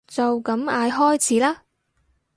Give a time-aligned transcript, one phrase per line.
[0.07, 1.63] 就咁嗌開始啦